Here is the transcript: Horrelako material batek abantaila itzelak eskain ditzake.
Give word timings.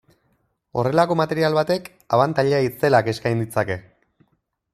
Horrelako 0.83 1.17
material 1.19 1.57
batek 1.59 1.91
abantaila 2.19 2.63
itzelak 2.71 3.13
eskain 3.15 3.45
ditzake. 3.45 3.79